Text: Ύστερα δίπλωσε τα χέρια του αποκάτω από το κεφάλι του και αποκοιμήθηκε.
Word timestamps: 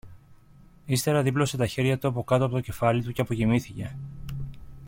Ύστερα 0.85 1.21
δίπλωσε 1.21 1.57
τα 1.57 1.67
χέρια 1.67 1.97
του 1.97 2.07
αποκάτω 2.07 2.45
από 2.45 2.53
το 2.53 2.61
κεφάλι 2.61 3.03
του 3.03 3.11
και 3.11 3.21
αποκοιμήθηκε. 3.21 3.95